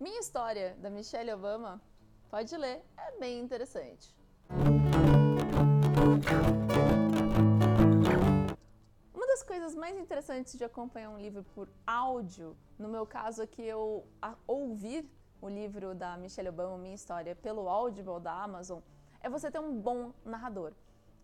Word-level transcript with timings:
Minha 0.00 0.18
História, 0.18 0.74
da 0.80 0.88
Michelle 0.88 1.30
Obama, 1.30 1.78
pode 2.30 2.56
ler, 2.56 2.82
é 2.96 3.18
bem 3.18 3.38
interessante. 3.38 4.16
Uma 9.12 9.26
das 9.26 9.42
coisas 9.42 9.74
mais 9.74 9.98
interessantes 9.98 10.56
de 10.56 10.64
acompanhar 10.64 11.10
um 11.10 11.18
livro 11.18 11.44
por 11.54 11.68
áudio, 11.86 12.56
no 12.78 12.88
meu 12.88 13.04
caso 13.06 13.42
aqui 13.42 13.60
eu 13.60 14.06
ouvir 14.46 15.06
o 15.38 15.50
livro 15.50 15.94
da 15.94 16.16
Michelle 16.16 16.48
Obama, 16.48 16.78
Minha 16.78 16.94
História, 16.94 17.36
pelo 17.36 17.68
Audible 17.68 18.20
da 18.20 18.32
Amazon, 18.32 18.80
é 19.20 19.28
você 19.28 19.50
ter 19.50 19.60
um 19.60 19.78
bom 19.78 20.14
narrador. 20.24 20.72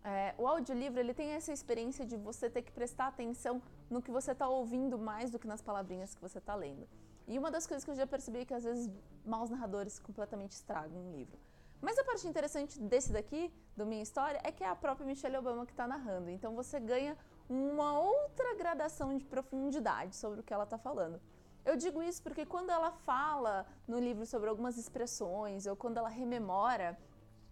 É, 0.03 0.35
o 0.37 0.45
audiolivro 0.45 0.99
ele 0.99 1.15
tem 1.15 1.31
essa 1.31 1.51
experiência 1.51 2.05
de 2.05 2.15
você 2.15 2.47
ter 2.47 2.61
que 2.61 2.71
prestar 2.71 3.07
atenção 3.07 3.59
no 3.89 4.03
que 4.03 4.11
você 4.11 4.33
está 4.33 4.47
ouvindo 4.47 4.99
mais 4.99 5.31
do 5.31 5.39
que 5.39 5.47
nas 5.47 5.63
palavrinhas 5.63 6.13
que 6.13 6.21
você 6.21 6.37
está 6.37 6.53
lendo. 6.53 6.87
E 7.27 7.37
uma 7.37 7.51
das 7.51 7.67
coisas 7.67 7.83
que 7.83 7.91
eu 7.91 7.95
já 7.95 8.07
percebi 8.07 8.39
é 8.39 8.45
que 8.45 8.53
às 8.53 8.63
vezes 8.63 8.89
maus 9.25 9.49
narradores 9.49 9.99
completamente 9.99 10.53
estragam 10.53 10.97
um 10.97 11.11
livro. 11.11 11.37
Mas 11.81 11.99
a 11.99 12.03
parte 12.03 12.25
interessante 12.25 12.79
desse 12.79 13.11
daqui, 13.11 13.53
do 13.75 13.85
Minha 13.85 14.01
História, 14.01 14.39
é 14.43 14.51
que 14.51 14.63
é 14.63 14.69
a 14.69 14.75
própria 14.75 15.05
Michelle 15.05 15.37
Obama 15.37 15.65
que 15.65 15.73
está 15.73 15.85
narrando. 15.85 16.29
Então 16.29 16.55
você 16.55 16.79
ganha 16.79 17.17
uma 17.49 17.99
outra 17.99 18.55
gradação 18.55 19.15
de 19.17 19.25
profundidade 19.25 20.15
sobre 20.15 20.39
o 20.39 20.43
que 20.43 20.53
ela 20.53 20.63
está 20.63 20.77
falando. 20.77 21.19
Eu 21.65 21.75
digo 21.75 22.01
isso 22.01 22.23
porque 22.23 22.45
quando 22.45 22.69
ela 22.69 22.91
fala 22.91 23.65
no 23.85 23.99
livro 23.99 24.25
sobre 24.25 24.49
algumas 24.49 24.77
expressões 24.77 25.67
ou 25.67 25.75
quando 25.75 25.97
ela 25.97 26.09
rememora 26.09 26.97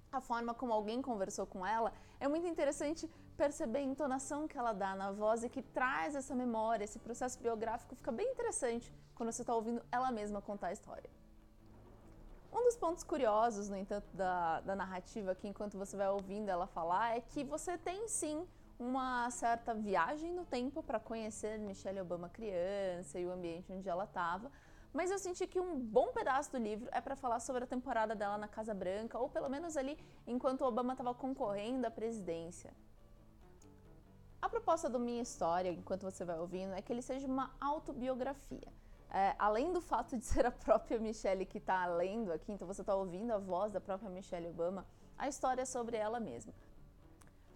a 0.09 0.21
forma 0.21 0.53
como 0.53 0.71
alguém 0.71 1.01
conversou 1.01 1.45
com 1.45 1.65
ela, 1.65 1.91
é 2.17 2.27
muito 2.29 2.47
interessante 2.47 3.09
perceber 3.35 3.79
a 3.79 3.81
entonação 3.81 4.47
que 4.47 4.57
ela 4.57 4.71
dá 4.71 4.95
na 4.95 5.11
voz 5.11 5.43
e 5.43 5.49
que 5.49 5.61
traz 5.61 6.15
essa 6.15 6.33
memória, 6.33 6.85
esse 6.85 6.97
processo 6.97 7.37
biográfico 7.39 7.93
fica 7.93 8.13
bem 8.13 8.31
interessante 8.31 8.89
quando 9.15 9.31
você 9.31 9.41
está 9.41 9.55
ouvindo 9.55 9.81
ela 9.91 10.11
mesma 10.11 10.41
contar 10.41 10.67
a 10.67 10.73
história. 10.73 11.09
Um 12.51 12.63
dos 12.63 12.77
pontos 12.77 13.03
curiosos, 13.03 13.69
no 13.69 13.75
entanto, 13.75 14.07
da, 14.13 14.61
da 14.61 14.75
narrativa 14.75 15.31
aqui, 15.31 15.47
enquanto 15.47 15.77
você 15.77 15.97
vai 15.97 16.09
ouvindo 16.09 16.49
ela 16.49 16.67
falar, 16.67 17.17
é 17.17 17.21
que 17.21 17.43
você 17.43 17.77
tem 17.77 18.07
sim 18.07 18.47
uma 18.77 19.29
certa 19.29 19.73
viagem 19.73 20.33
no 20.33 20.45
tempo 20.45 20.83
para 20.83 20.99
conhecer 20.99 21.57
Michelle 21.59 22.01
Obama 22.01 22.29
criança 22.29 23.19
e 23.19 23.25
o 23.25 23.31
ambiente 23.31 23.71
onde 23.71 23.87
ela 23.87 24.03
estava, 24.03 24.51
mas 24.93 25.11
eu 25.11 25.19
senti 25.19 25.45
que 25.45 25.59
um 25.59 25.77
bom 25.77 26.13
pedaço 26.13 26.51
do 26.53 26.57
livro 26.57 26.87
é 26.91 27.01
para 27.01 27.15
falar 27.17 27.41
sobre 27.41 27.65
a 27.65 27.67
temporada 27.67 28.15
dela 28.15 28.37
na 28.37 28.47
Casa 28.47 28.73
Branca, 28.73 29.19
ou 29.19 29.29
pelo 29.29 29.49
menos 29.49 29.75
ali 29.75 29.97
enquanto 30.25 30.63
Obama 30.63 30.93
estava 30.93 31.13
concorrendo 31.13 31.85
à 31.85 31.91
presidência. 31.91 32.73
A 34.41 34.47
proposta 34.47 34.89
do 34.89 34.99
Minha 34.99 35.21
História, 35.21 35.71
enquanto 35.71 36.03
você 36.03 36.23
vai 36.23 36.39
ouvindo, 36.39 36.73
é 36.73 36.81
que 36.81 36.93
ele 36.93 37.01
seja 37.01 37.27
uma 37.27 37.51
autobiografia. 37.59 38.71
É, 39.15 39.33
além 39.39 39.71
do 39.71 39.79
fato 39.79 40.17
de 40.17 40.25
ser 40.25 40.45
a 40.45 40.51
própria 40.51 40.99
Michelle 40.99 41.45
que 41.45 41.57
está 41.57 41.85
lendo 41.85 42.33
aqui, 42.33 42.51
então 42.51 42.67
você 42.67 42.81
está 42.81 42.93
ouvindo 42.93 43.31
a 43.31 43.37
voz 43.37 43.71
da 43.71 43.79
própria 43.79 44.09
Michelle 44.09 44.49
Obama, 44.49 44.85
a 45.17 45.29
história 45.29 45.61
é 45.61 45.65
sobre 45.65 45.95
ela 45.95 46.19
mesma. 46.19 46.53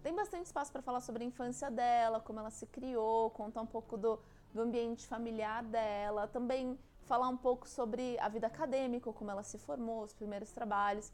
Tem 0.01 0.15
bastante 0.15 0.45
espaço 0.45 0.71
para 0.71 0.81
falar 0.81 1.01
sobre 1.01 1.21
a 1.25 1.27
infância 1.27 1.69
dela, 1.69 2.21
como 2.21 2.39
ela 2.39 2.49
se 2.49 2.65
criou, 2.65 3.29
contar 3.31 3.61
um 3.61 3.65
pouco 3.65 3.97
do, 3.97 4.17
do 4.53 4.61
ambiente 4.61 5.05
familiar 5.05 5.61
dela, 5.61 6.29
também 6.29 6.79
falar 7.01 7.27
um 7.27 7.35
pouco 7.35 7.67
sobre 7.67 8.17
a 8.19 8.29
vida 8.29 8.47
acadêmica, 8.47 9.11
como 9.11 9.29
ela 9.29 9.43
se 9.43 9.57
formou, 9.57 10.03
os 10.03 10.13
primeiros 10.13 10.53
trabalhos. 10.53 11.11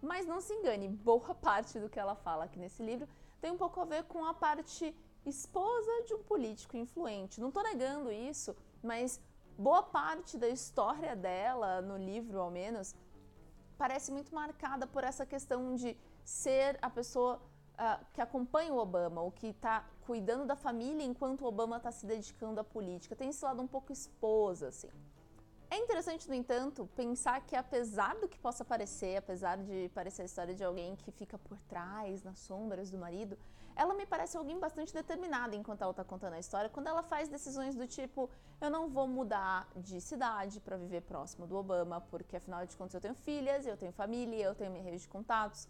Mas 0.00 0.24
não 0.24 0.40
se 0.40 0.54
engane, 0.54 0.88
boa 0.88 1.34
parte 1.34 1.78
do 1.78 1.90
que 1.90 2.00
ela 2.00 2.14
fala 2.14 2.44
aqui 2.44 2.58
nesse 2.58 2.82
livro 2.82 3.06
tem 3.42 3.50
um 3.50 3.58
pouco 3.58 3.80
a 3.80 3.84
ver 3.84 4.04
com 4.04 4.24
a 4.24 4.32
parte 4.32 4.96
esposa 5.26 5.92
de 6.06 6.14
um 6.14 6.22
político 6.22 6.76
influente. 6.76 7.40
Não 7.40 7.48
estou 7.48 7.62
negando 7.64 8.10
isso, 8.10 8.56
mas 8.82 9.20
boa 9.58 9.82
parte 9.82 10.36
da 10.36 10.48
história 10.48 11.14
dela, 11.14 11.80
no 11.80 11.96
livro 11.96 12.40
ao 12.40 12.50
menos, 12.50 12.94
parece 13.76 14.12
muito 14.12 14.34
marcada 14.34 14.86
por 14.86 15.04
essa 15.04 15.26
questão 15.26 15.74
de 15.74 15.96
ser 16.24 16.78
a 16.80 16.88
pessoa 16.88 17.40
uh, 17.74 18.04
que 18.12 18.20
acompanha 18.20 18.72
o 18.72 18.78
Obama, 18.78 19.20
ou 19.22 19.30
que 19.30 19.48
está 19.48 19.84
cuidando 20.06 20.46
da 20.46 20.56
família 20.56 21.04
enquanto 21.04 21.42
o 21.42 21.46
Obama 21.46 21.76
está 21.76 21.90
se 21.90 22.06
dedicando 22.06 22.60
à 22.60 22.64
política. 22.64 23.16
Tem 23.16 23.28
esse 23.28 23.44
lado 23.44 23.62
um 23.62 23.66
pouco 23.66 23.92
esposa, 23.92 24.68
assim. 24.68 24.90
É 25.72 25.76
interessante, 25.78 26.28
no 26.28 26.34
entanto, 26.34 26.86
pensar 26.94 27.40
que 27.46 27.56
apesar 27.56 28.14
do 28.16 28.28
que 28.28 28.38
possa 28.38 28.62
parecer, 28.62 29.16
apesar 29.16 29.56
de 29.56 29.90
parecer 29.94 30.20
a 30.20 30.24
história 30.26 30.54
de 30.54 30.62
alguém 30.62 30.94
que 30.96 31.10
fica 31.10 31.38
por 31.38 31.58
trás, 31.60 32.22
nas 32.22 32.40
sombras 32.40 32.90
do 32.90 32.98
marido, 32.98 33.38
ela 33.74 33.94
me 33.94 34.04
parece 34.04 34.36
alguém 34.36 34.60
bastante 34.60 34.92
determinada 34.92 35.56
enquanto 35.56 35.80
ela 35.80 35.92
está 35.92 36.04
contando 36.04 36.34
a 36.34 36.38
história, 36.38 36.68
quando 36.68 36.88
ela 36.88 37.02
faz 37.02 37.26
decisões 37.26 37.74
do 37.74 37.86
tipo, 37.86 38.28
eu 38.60 38.68
não 38.68 38.90
vou 38.90 39.08
mudar 39.08 39.66
de 39.74 39.98
cidade 39.98 40.60
para 40.60 40.76
viver 40.76 41.00
próximo 41.00 41.46
do 41.46 41.56
Obama, 41.56 42.02
porque 42.02 42.36
afinal 42.36 42.66
de 42.66 42.76
contas 42.76 42.92
eu 42.92 43.00
tenho 43.00 43.14
filhas, 43.14 43.66
eu 43.66 43.74
tenho 43.74 43.92
família, 43.92 44.44
eu 44.44 44.54
tenho 44.54 44.70
minha 44.70 44.84
rede 44.84 44.98
de 44.98 45.08
contatos. 45.08 45.66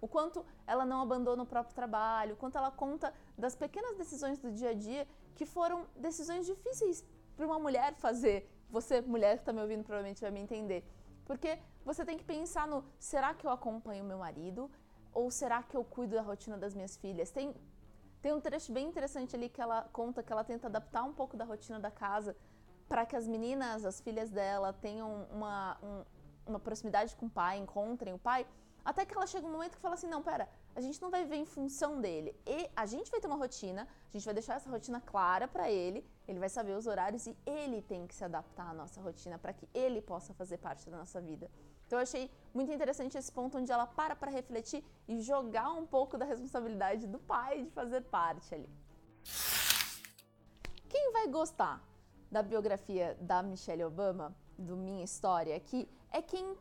O 0.00 0.08
quanto 0.08 0.44
ela 0.66 0.84
não 0.84 1.00
abandona 1.00 1.44
o 1.44 1.46
próprio 1.46 1.76
trabalho, 1.76 2.34
o 2.34 2.36
quanto 2.36 2.58
ela 2.58 2.72
conta 2.72 3.14
das 3.38 3.54
pequenas 3.54 3.96
decisões 3.96 4.40
do 4.40 4.50
dia 4.50 4.70
a 4.70 4.74
dia 4.74 5.06
que 5.36 5.46
foram 5.46 5.86
decisões 5.94 6.44
difíceis 6.44 7.04
para 7.36 7.46
uma 7.46 7.60
mulher 7.60 7.94
fazer 7.94 8.50
você, 8.70 9.00
mulher 9.00 9.36
que 9.36 9.42
está 9.42 9.52
me 9.52 9.60
ouvindo, 9.60 9.84
provavelmente 9.84 10.20
vai 10.20 10.30
me 10.30 10.40
entender. 10.40 10.84
Porque 11.24 11.58
você 11.84 12.04
tem 12.04 12.16
que 12.18 12.24
pensar 12.24 12.66
no: 12.66 12.84
será 12.98 13.34
que 13.34 13.46
eu 13.46 13.50
acompanho 13.50 14.04
meu 14.04 14.18
marido? 14.18 14.70
Ou 15.12 15.30
será 15.30 15.62
que 15.62 15.76
eu 15.76 15.84
cuido 15.84 16.16
da 16.16 16.22
rotina 16.22 16.58
das 16.58 16.74
minhas 16.74 16.96
filhas? 16.96 17.30
Tem, 17.30 17.54
tem 18.20 18.32
um 18.32 18.40
trecho 18.40 18.72
bem 18.72 18.86
interessante 18.88 19.36
ali 19.36 19.48
que 19.48 19.60
ela 19.60 19.88
conta 19.92 20.22
que 20.22 20.32
ela 20.32 20.42
tenta 20.42 20.66
adaptar 20.66 21.04
um 21.04 21.12
pouco 21.12 21.36
da 21.36 21.44
rotina 21.44 21.78
da 21.78 21.90
casa 21.90 22.36
para 22.88 23.06
que 23.06 23.16
as 23.16 23.26
meninas, 23.26 23.84
as 23.84 24.00
filhas 24.00 24.30
dela, 24.30 24.72
tenham 24.72 25.26
uma, 25.30 25.78
um, 25.82 26.04
uma 26.46 26.60
proximidade 26.60 27.14
com 27.16 27.26
o 27.26 27.30
pai, 27.30 27.58
encontrem 27.58 28.12
o 28.12 28.18
pai. 28.18 28.46
Até 28.84 29.06
que 29.06 29.16
ela 29.16 29.26
chega 29.26 29.46
um 29.46 29.52
momento 29.52 29.76
que 29.76 29.80
fala 29.80 29.94
assim: 29.94 30.08
não, 30.08 30.22
pera, 30.22 30.48
a 30.74 30.80
gente 30.80 31.00
não 31.00 31.10
vai 31.10 31.22
viver 31.22 31.36
em 31.36 31.44
função 31.44 32.00
dele. 32.00 32.34
E 32.46 32.68
a 32.74 32.86
gente 32.86 33.10
vai 33.10 33.20
ter 33.20 33.26
uma 33.26 33.36
rotina, 33.36 33.82
a 34.08 34.12
gente 34.12 34.24
vai 34.24 34.34
deixar 34.34 34.54
essa 34.54 34.68
rotina 34.68 35.00
clara 35.00 35.46
para 35.46 35.70
ele, 35.70 36.04
ele 36.26 36.38
vai 36.38 36.48
saber 36.48 36.76
os 36.76 36.86
horários 36.86 37.26
e 37.26 37.36
ele 37.46 37.82
tem 37.82 38.06
que 38.06 38.14
se 38.14 38.24
adaptar 38.24 38.70
à 38.70 38.74
nossa 38.74 39.00
rotina 39.00 39.38
para 39.38 39.52
que 39.52 39.68
ele 39.72 40.00
possa 40.00 40.34
fazer 40.34 40.58
parte 40.58 40.88
da 40.88 40.96
nossa 40.96 41.20
vida. 41.20 41.50
Então 41.86 41.98
eu 41.98 42.02
achei 42.02 42.30
muito 42.52 42.72
interessante 42.72 43.16
esse 43.16 43.30
ponto 43.30 43.58
onde 43.58 43.70
ela 43.70 43.86
para 43.86 44.16
para 44.16 44.30
refletir 44.30 44.84
e 45.06 45.20
jogar 45.20 45.72
um 45.72 45.86
pouco 45.86 46.16
da 46.16 46.24
responsabilidade 46.24 47.06
do 47.06 47.18
pai 47.18 47.62
de 47.62 47.70
fazer 47.70 48.00
parte 48.02 48.54
ali. 48.54 48.70
Quem 50.88 51.12
vai 51.12 51.28
gostar 51.28 51.82
da 52.30 52.42
biografia 52.42 53.16
da 53.20 53.42
Michelle 53.42 53.84
Obama, 53.84 54.34
do 54.58 54.76
Minha 54.76 55.04
História 55.04 55.54
aqui, 55.54 55.88
é 56.10 56.22
quem 56.22 56.56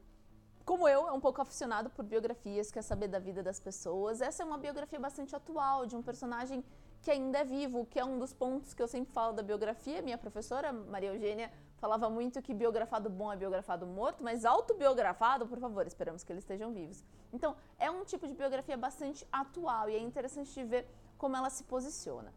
como 0.65 0.87
eu, 0.87 1.07
é 1.07 1.11
um 1.11 1.19
pouco 1.19 1.41
aficionado 1.41 1.89
por 1.89 2.05
biografias, 2.05 2.71
quer 2.71 2.81
saber 2.81 3.09
da 3.09 3.19
vida 3.19 3.43
das 3.43 3.59
pessoas. 3.59 4.21
Essa 4.21 4.43
é 4.43 4.45
uma 4.45 4.57
biografia 4.57 4.99
bastante 4.99 5.35
atual, 5.35 5.85
de 5.85 5.95
um 5.95 6.01
personagem 6.01 6.63
que 7.01 7.11
ainda 7.11 7.39
é 7.39 7.43
vivo, 7.43 7.85
que 7.85 7.99
é 7.99 8.05
um 8.05 8.17
dos 8.17 8.31
pontos 8.33 8.73
que 8.73 8.81
eu 8.81 8.87
sempre 8.87 9.11
falo 9.13 9.33
da 9.33 9.43
biografia. 9.43 10.01
Minha 10.01 10.17
professora, 10.17 10.71
Maria 10.71 11.09
Eugênia, 11.09 11.51
falava 11.75 12.09
muito 12.09 12.41
que 12.41 12.53
biografado 12.53 13.09
bom 13.09 13.31
é 13.31 13.35
biografado 13.35 13.85
morto, 13.85 14.23
mas 14.23 14.45
autobiografado, 14.45 15.45
por 15.45 15.59
favor, 15.59 15.85
esperamos 15.85 16.23
que 16.23 16.31
eles 16.31 16.43
estejam 16.43 16.71
vivos. 16.71 17.03
Então, 17.33 17.57
é 17.77 17.91
um 17.91 18.05
tipo 18.05 18.25
de 18.25 18.33
biografia 18.33 18.77
bastante 18.77 19.27
atual 19.29 19.89
e 19.89 19.95
é 19.95 19.99
interessante 19.99 20.53
de 20.53 20.63
ver 20.63 20.87
como 21.17 21.35
ela 21.35 21.49
se 21.49 21.65
posiciona. 21.65 22.33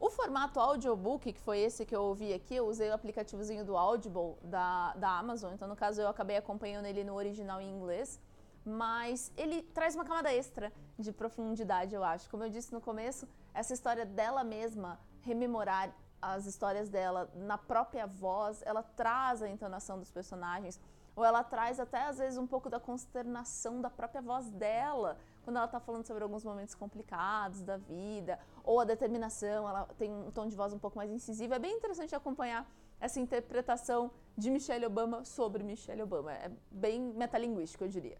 O 0.00 0.08
formato 0.08 0.58
audiobook, 0.58 1.30
que 1.30 1.40
foi 1.42 1.58
esse 1.58 1.84
que 1.84 1.94
eu 1.94 2.02
ouvi 2.02 2.32
aqui, 2.32 2.56
eu 2.56 2.66
usei 2.66 2.88
o 2.88 2.94
aplicativozinho 2.94 3.66
do 3.66 3.76
Audible 3.76 4.34
da, 4.42 4.94
da 4.94 5.18
Amazon, 5.18 5.52
então 5.52 5.68
no 5.68 5.76
caso 5.76 6.00
eu 6.00 6.08
acabei 6.08 6.38
acompanhando 6.38 6.86
ele 6.86 7.04
no 7.04 7.14
original 7.14 7.60
em 7.60 7.70
inglês, 7.70 8.18
mas 8.64 9.30
ele 9.36 9.60
traz 9.60 9.94
uma 9.94 10.02
camada 10.02 10.32
extra 10.32 10.72
de 10.98 11.12
profundidade, 11.12 11.94
eu 11.94 12.02
acho. 12.02 12.30
Como 12.30 12.42
eu 12.42 12.48
disse 12.48 12.72
no 12.72 12.80
começo, 12.80 13.28
essa 13.52 13.74
história 13.74 14.06
dela 14.06 14.42
mesma, 14.42 14.98
rememorar 15.20 15.94
as 16.20 16.46
histórias 16.46 16.88
dela 16.88 17.30
na 17.34 17.58
própria 17.58 18.06
voz, 18.06 18.62
ela 18.64 18.82
traz 18.82 19.42
a 19.42 19.50
entonação 19.50 19.98
dos 19.98 20.10
personagens, 20.10 20.80
ou 21.14 21.22
ela 21.24 21.44
traz 21.44 21.78
até 21.78 22.04
às 22.04 22.16
vezes 22.16 22.38
um 22.38 22.46
pouco 22.46 22.70
da 22.70 22.80
consternação 22.80 23.82
da 23.82 23.90
própria 23.90 24.22
voz 24.22 24.48
dela, 24.50 25.18
quando 25.42 25.56
ela 25.56 25.66
está 25.66 25.80
falando 25.80 26.06
sobre 26.06 26.22
alguns 26.22 26.44
momentos 26.44 26.74
complicados 26.74 27.62
da 27.62 27.76
vida, 27.76 28.38
ou 28.70 28.78
a 28.78 28.84
determinação, 28.84 29.68
ela 29.68 29.84
tem 29.98 30.12
um 30.12 30.30
tom 30.30 30.46
de 30.46 30.54
voz 30.54 30.72
um 30.72 30.78
pouco 30.78 30.96
mais 30.96 31.10
incisivo. 31.10 31.52
É 31.52 31.58
bem 31.58 31.74
interessante 31.78 32.14
acompanhar 32.14 32.70
essa 33.00 33.18
interpretação 33.18 34.12
de 34.38 34.48
Michelle 34.48 34.86
Obama 34.86 35.24
sobre 35.24 35.64
Michelle 35.64 36.02
Obama. 36.02 36.32
É 36.32 36.52
bem 36.70 37.00
metalinguístico, 37.00 37.82
eu 37.82 37.88
diria. 37.88 38.18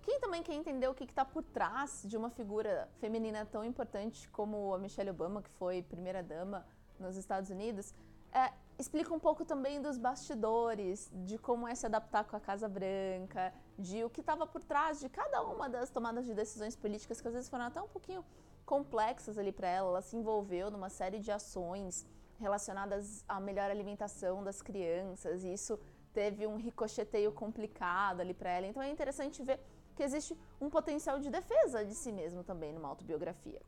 Quem 0.00 0.18
também 0.18 0.42
quer 0.42 0.54
entender 0.54 0.88
o 0.88 0.94
que 0.94 1.04
está 1.04 1.26
por 1.26 1.42
trás 1.42 2.04
de 2.06 2.16
uma 2.16 2.30
figura 2.30 2.88
feminina 3.00 3.44
tão 3.44 3.62
importante 3.62 4.26
como 4.30 4.74
a 4.74 4.78
Michelle 4.78 5.10
Obama, 5.10 5.42
que 5.42 5.50
foi 5.50 5.82
primeira-dama 5.82 6.66
nos 6.98 7.14
Estados 7.18 7.50
Unidos, 7.50 7.94
é, 8.32 8.50
explica 8.78 9.12
um 9.12 9.18
pouco 9.18 9.44
também 9.44 9.82
dos 9.82 9.98
bastidores, 9.98 11.12
de 11.12 11.36
como 11.36 11.68
é 11.68 11.74
se 11.74 11.84
adaptar 11.84 12.24
com 12.24 12.34
a 12.34 12.40
Casa 12.40 12.66
Branca, 12.66 13.52
de 13.78 14.02
o 14.04 14.08
que 14.08 14.20
estava 14.20 14.46
por 14.46 14.62
trás 14.62 15.00
de 15.00 15.10
cada 15.10 15.42
uma 15.42 15.68
das 15.68 15.90
tomadas 15.90 16.24
de 16.24 16.32
decisões 16.32 16.74
políticas 16.74 17.20
que 17.20 17.28
às 17.28 17.34
vezes 17.34 17.50
foram 17.50 17.66
até 17.66 17.82
um 17.82 17.88
pouquinho 17.88 18.24
complexas 18.68 19.38
ali 19.38 19.50
para 19.50 19.66
ela. 19.66 19.88
Ela 19.88 20.02
se 20.02 20.14
envolveu 20.14 20.70
numa 20.70 20.90
série 20.90 21.18
de 21.18 21.32
ações 21.32 22.06
relacionadas 22.38 23.24
à 23.26 23.40
melhor 23.40 23.68
alimentação 23.70 24.44
das 24.44 24.60
crianças, 24.68 25.42
e 25.42 25.52
isso 25.58 25.74
teve 26.12 26.46
um 26.46 26.56
ricocheteio 26.56 27.32
complicado 27.32 28.20
ali 28.20 28.34
para 28.34 28.50
ela. 28.50 28.66
Então 28.66 28.82
é 28.82 28.90
interessante 28.90 29.42
ver 29.42 29.58
que 29.96 30.02
existe 30.02 30.38
um 30.60 30.68
potencial 30.68 31.18
de 31.18 31.30
defesa 31.30 31.84
de 31.84 31.94
si 31.94 32.12
mesmo 32.12 32.44
também 32.44 32.72
numa 32.72 32.88
autobiografia. 32.88 33.60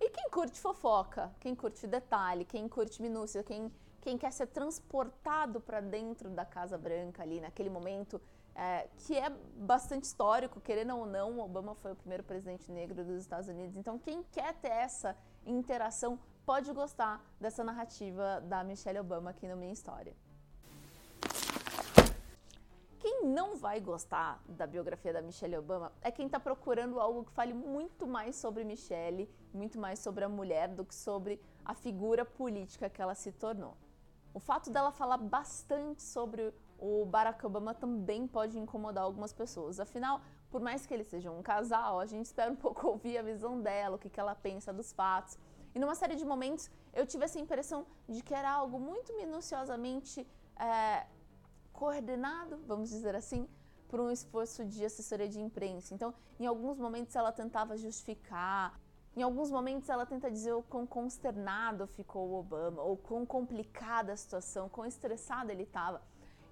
E 0.00 0.10
quem 0.10 0.28
curte 0.30 0.60
fofoca, 0.60 1.32
quem 1.40 1.54
curte 1.54 1.86
detalhe, 1.86 2.44
quem 2.44 2.68
curte 2.68 3.00
minúcia, 3.00 3.42
quem, 3.42 3.72
quem 4.00 4.18
quer 4.18 4.32
ser 4.32 4.48
transportado 4.48 5.60
para 5.60 5.80
dentro 5.80 6.28
da 6.28 6.44
Casa 6.44 6.76
Branca 6.76 7.22
ali 7.22 7.40
naquele 7.40 7.70
momento 7.70 8.20
é, 8.58 8.88
que 8.96 9.16
é 9.16 9.30
bastante 9.54 10.02
histórico, 10.02 10.60
querendo 10.60 10.96
ou 10.96 11.06
não, 11.06 11.38
Obama 11.38 11.76
foi 11.76 11.92
o 11.92 11.96
primeiro 11.96 12.24
presidente 12.24 12.72
negro 12.72 13.04
dos 13.04 13.20
Estados 13.20 13.46
Unidos. 13.46 13.76
Então, 13.76 13.96
quem 14.00 14.24
quer 14.32 14.52
ter 14.54 14.72
essa 14.72 15.16
interação 15.46 16.18
pode 16.44 16.72
gostar 16.72 17.24
dessa 17.40 17.62
narrativa 17.62 18.40
da 18.40 18.64
Michelle 18.64 18.98
Obama 18.98 19.30
aqui 19.30 19.46
no 19.46 19.56
Minha 19.56 19.72
História. 19.72 20.12
Quem 22.98 23.26
não 23.26 23.56
vai 23.56 23.78
gostar 23.80 24.42
da 24.48 24.66
biografia 24.66 25.12
da 25.12 25.22
Michelle 25.22 25.56
Obama 25.56 25.92
é 26.02 26.10
quem 26.10 26.26
está 26.26 26.40
procurando 26.40 26.98
algo 26.98 27.22
que 27.22 27.30
fale 27.30 27.54
muito 27.54 28.08
mais 28.08 28.34
sobre 28.34 28.64
Michelle, 28.64 29.30
muito 29.54 29.78
mais 29.78 30.00
sobre 30.00 30.24
a 30.24 30.28
mulher 30.28 30.66
do 30.66 30.84
que 30.84 30.96
sobre 30.96 31.40
a 31.64 31.74
figura 31.74 32.24
política 32.24 32.90
que 32.90 33.00
ela 33.00 33.14
se 33.14 33.30
tornou. 33.30 33.76
O 34.34 34.40
fato 34.40 34.68
dela 34.68 34.90
falar 34.90 35.16
bastante 35.16 36.02
sobre 36.02 36.52
o 36.78 37.04
Barack 37.04 37.44
Obama 37.44 37.74
também 37.74 38.26
pode 38.26 38.58
incomodar 38.58 39.04
algumas 39.04 39.32
pessoas. 39.32 39.80
Afinal, 39.80 40.20
por 40.50 40.60
mais 40.60 40.86
que 40.86 40.94
eles 40.94 41.08
sejam 41.08 41.38
um 41.38 41.42
casal, 41.42 41.98
a 41.98 42.06
gente 42.06 42.26
espera 42.26 42.50
um 42.50 42.56
pouco 42.66 42.86
ouvir 42.86 43.18
a 43.18 43.22
visão 43.22 43.60
dela, 43.60 43.96
o 43.96 43.98
que, 43.98 44.08
que 44.08 44.20
ela 44.20 44.34
pensa 44.34 44.72
dos 44.72 44.92
fatos. 44.92 45.38
E 45.74 45.78
numa 45.78 45.94
série 45.94 46.16
de 46.16 46.24
momentos 46.24 46.70
eu 46.92 47.04
tive 47.06 47.24
essa 47.24 47.38
impressão 47.38 47.86
de 48.08 48.22
que 48.22 48.34
era 48.34 48.50
algo 48.50 48.78
muito 48.78 49.14
minuciosamente 49.16 50.26
é, 50.56 51.06
coordenado, 51.72 52.58
vamos 52.66 52.88
dizer 52.90 53.14
assim, 53.14 53.48
por 53.88 54.00
um 54.00 54.10
esforço 54.10 54.64
de 54.64 54.84
assessoria 54.84 55.28
de 55.28 55.40
imprensa. 55.40 55.94
Então, 55.94 56.14
em 56.38 56.46
alguns 56.46 56.78
momentos 56.78 57.14
ela 57.16 57.32
tentava 57.32 57.76
justificar, 57.76 58.78
em 59.16 59.22
alguns 59.22 59.50
momentos 59.50 59.88
ela 59.88 60.06
tenta 60.06 60.30
dizer 60.30 60.52
o 60.52 60.62
quão 60.62 60.86
consternado 60.86 61.86
ficou 61.88 62.28
o 62.28 62.38
Obama, 62.38 62.82
ou 62.82 62.96
quão 62.96 63.26
complicada 63.26 64.12
a 64.12 64.16
situação, 64.16 64.68
quão 64.68 64.86
estressado 64.86 65.50
ele 65.50 65.64
estava. 65.64 66.02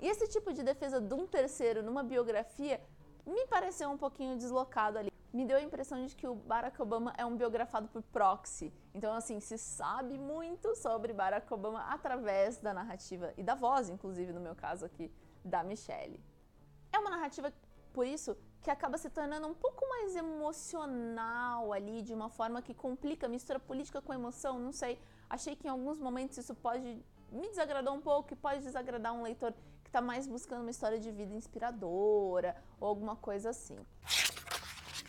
E 0.01 0.09
esse 0.09 0.29
tipo 0.29 0.53
de 0.53 0.63
defesa 0.63 1.01
de 1.01 1.15
um 1.15 1.27
terceiro 1.27 1.83
numa 1.83 2.03
biografia 2.03 2.81
me 3.27 3.47
pareceu 3.47 3.91
um 3.91 3.97
pouquinho 3.97 4.37
deslocado 4.37 4.99
ali. 4.99 5.11
Me 5.33 5.45
deu 5.45 5.59
a 5.59 5.63
impressão 5.63 6.05
de 6.07 6.15
que 6.15 6.27
o 6.27 6.35
Barack 6.35 6.81
Obama 6.81 7.13
é 7.17 7.25
um 7.25 7.37
biografado 7.37 7.89
por 7.89 8.03
proxy. 8.03 8.73
Então, 8.95 9.13
assim, 9.13 9.41
se 9.41 9.59
sabe 9.59 10.17
muito 10.17 10.75
sobre 10.77 11.13
Barack 11.13 11.53
Obama 11.53 11.83
através 11.91 12.59
da 12.59 12.73
narrativa 12.73 13.35
e 13.37 13.43
da 13.43 13.55
voz, 13.55 13.89
inclusive 13.89 14.33
no 14.33 14.41
meu 14.41 14.55
caso 14.55 14.85
aqui, 14.87 15.13
da 15.45 15.63
Michelle. 15.63 16.23
É 16.93 16.99
uma 16.99 17.11
narrativa, 17.11 17.53
por 17.93 18.07
isso, 18.07 18.37
que 18.63 18.71
acaba 18.71 18.97
se 18.97 19.11
tornando 19.11 19.47
um 19.47 19.55
pouco 19.55 19.87
mais 19.89 20.17
emocional 20.17 21.73
ali, 21.73 22.01
de 22.03 22.15
uma 22.15 22.29
forma 22.29 22.63
que 22.63 22.75
complica, 22.75 23.29
mistura 23.29 23.61
política 23.61 24.01
com 24.01 24.15
emoção, 24.15 24.59
não 24.59 24.73
sei. 24.73 24.99
Achei 25.29 25.55
que 25.55 25.67
em 25.67 25.71
alguns 25.71 25.99
momentos 25.99 26.39
isso 26.39 26.55
pode 26.55 27.05
me 27.31 27.49
desagradar 27.49 27.93
um 27.93 28.01
pouco 28.01 28.33
e 28.33 28.37
pode 28.37 28.63
desagradar 28.63 29.13
um 29.13 29.23
leitor 29.23 29.53
que 29.87 29.89
está 29.89 30.01
mais 30.01 30.27
buscando 30.27 30.63
uma 30.63 30.71
história 30.71 30.99
de 30.99 31.11
vida 31.13 31.33
inspiradora 31.33 32.57
ou 32.81 32.89
alguma 32.89 33.15
coisa 33.15 33.51
assim. 33.51 33.79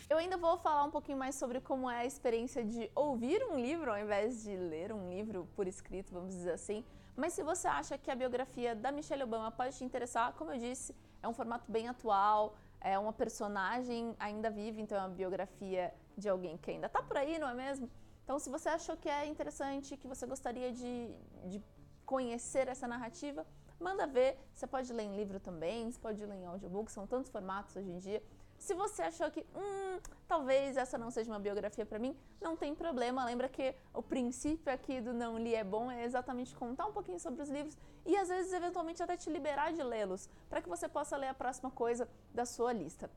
Eu 0.08 0.16
ainda 0.18 0.36
vou 0.36 0.56
falar 0.56 0.84
um 0.84 0.90
pouquinho 0.90 1.18
mais 1.18 1.34
sobre 1.34 1.60
como 1.60 1.90
é 1.90 1.98
a 1.98 2.06
experiência 2.06 2.64
de 2.64 2.88
ouvir 2.94 3.42
um 3.50 3.56
livro 3.58 3.90
ao 3.90 3.98
invés 3.98 4.44
de 4.44 4.56
ler 4.56 4.92
um 4.92 5.10
livro 5.10 5.48
por 5.56 5.66
escrito, 5.66 6.14
vamos 6.14 6.32
dizer 6.32 6.52
assim. 6.52 6.84
Mas 7.16 7.32
se 7.32 7.42
você 7.42 7.66
acha 7.66 7.98
que 7.98 8.08
a 8.08 8.14
biografia 8.14 8.76
da 8.76 8.92
Michelle 8.92 9.24
Obama 9.24 9.50
pode 9.50 9.76
te 9.76 9.84
interessar, 9.84 10.32
como 10.34 10.52
eu 10.52 10.58
disse, 10.58 10.94
é 11.20 11.26
um 11.26 11.34
formato 11.34 11.70
bem 11.70 11.88
atual, 11.88 12.56
é 12.80 12.96
uma 12.96 13.12
personagem 13.12 14.14
ainda 14.20 14.48
viva, 14.48 14.80
então 14.80 14.96
é 14.96 15.00
uma 15.00 15.16
biografia 15.22 15.92
de 16.16 16.28
alguém 16.28 16.56
que 16.56 16.70
ainda 16.70 16.86
está 16.86 17.02
por 17.02 17.16
aí, 17.16 17.36
não 17.36 17.48
é 17.48 17.54
mesmo? 17.54 17.90
Então, 18.22 18.38
se 18.38 18.48
você 18.48 18.68
achou 18.68 18.96
que 18.96 19.08
é 19.08 19.26
interessante, 19.26 19.96
que 19.96 20.06
você 20.06 20.24
gostaria 20.24 20.70
de, 20.70 21.10
de 21.46 21.60
conhecer 22.06 22.68
essa 22.68 22.86
narrativa, 22.86 23.44
manda 23.78 24.06
ver. 24.06 24.38
Você 24.54 24.66
pode 24.66 24.92
ler 24.92 25.04
em 25.04 25.16
livro 25.16 25.38
também, 25.40 25.90
você 25.90 25.98
pode 25.98 26.24
ler 26.24 26.36
em 26.36 26.46
audiobook, 26.46 26.90
são 26.90 27.06
tantos 27.06 27.30
formatos 27.30 27.76
hoje 27.76 27.90
em 27.90 27.98
dia. 27.98 28.22
Se 28.58 28.74
você 28.74 29.02
achou 29.02 29.30
que, 29.30 29.46
hum, 29.54 30.00
talvez 30.26 30.76
essa 30.76 30.98
não 30.98 31.10
seja 31.10 31.30
uma 31.30 31.38
biografia 31.38 31.86
para 31.86 31.98
mim, 31.98 32.16
não 32.40 32.56
tem 32.56 32.74
problema. 32.74 33.24
Lembra 33.24 33.48
que 33.48 33.74
o 33.94 34.02
princípio 34.02 34.72
aqui 34.72 35.00
do 35.00 35.14
Não 35.14 35.38
Li 35.38 35.54
é 35.54 35.62
Bom 35.62 35.90
é 35.90 36.04
exatamente 36.04 36.56
contar 36.56 36.86
um 36.86 36.92
pouquinho 36.92 37.20
sobre 37.20 37.40
os 37.42 37.48
livros 37.48 37.78
e 38.04 38.16
às 38.16 38.28
vezes, 38.28 38.52
eventualmente, 38.52 39.02
até 39.02 39.16
te 39.16 39.30
liberar 39.30 39.72
de 39.72 39.82
lê-los, 39.82 40.28
para 40.48 40.60
que 40.60 40.68
você 40.68 40.88
possa 40.88 41.16
ler 41.16 41.28
a 41.28 41.34
próxima 41.34 41.70
coisa 41.70 42.08
da 42.34 42.44
sua 42.44 42.72
lista. 42.72 43.08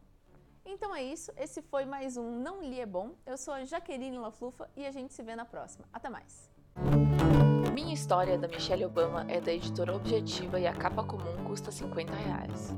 Então 0.64 0.96
é 0.96 1.04
isso, 1.04 1.32
esse 1.38 1.62
foi 1.62 1.86
mais 1.86 2.18
um 2.18 2.40
Não 2.40 2.62
Li 2.62 2.80
é 2.80 2.86
Bom. 2.86 3.16
Eu 3.26 3.38
sou 3.38 3.54
a 3.54 3.66
Jaqueline 3.66 4.20
Laflufa 4.20 4.70
e 4.76 4.86
a 4.86 4.92
gente 4.92 5.12
se 5.14 5.24
vê 5.24 5.36
na 5.36 5.46
próxima. 5.46 5.86
Até 5.92 6.08
mais! 6.08 6.52
Minha 7.74 7.94
História 7.94 8.38
da 8.38 8.50
Michelle 8.50 8.84
Obama 8.84 9.26
é 9.30 9.40
da 9.40 9.54
editora 9.54 9.96
Objetiva 9.96 10.60
e 10.60 10.68
a 10.68 10.74
capa 10.74 11.04
comum 11.04 11.38
custa 11.46 11.72
50 11.72 12.14
reais. 12.14 12.76